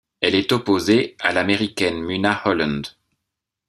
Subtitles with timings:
[0.19, 2.81] Elle est opposée, à l'américaine Munah Holland.